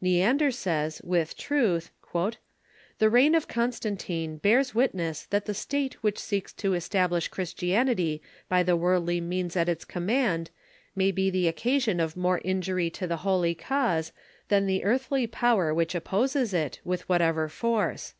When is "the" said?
3.00-3.10, 5.46-5.52, 8.62-8.76, 11.28-11.48, 13.08-13.16, 14.66-14.74